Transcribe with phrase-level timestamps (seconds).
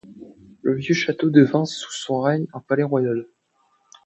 [0.63, 3.27] Le vieux château devint sous son règne un palais royal.